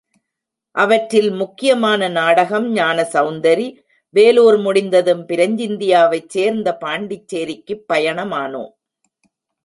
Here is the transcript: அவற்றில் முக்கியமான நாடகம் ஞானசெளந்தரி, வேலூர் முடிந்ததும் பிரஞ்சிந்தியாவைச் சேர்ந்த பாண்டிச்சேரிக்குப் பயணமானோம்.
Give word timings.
அவற்றில் 0.75 1.31
முக்கியமான 1.31 2.07
நாடகம் 2.07 2.75
ஞானசெளந்தரி, 2.75 3.67
வேலூர் 4.15 4.57
முடிந்ததும் 4.57 5.27
பிரஞ்சிந்தியாவைச் 5.27 6.27
சேர்ந்த 6.27 6.77
பாண்டிச்சேரிக்குப் 6.81 7.85
பயணமானோம். 7.93 8.71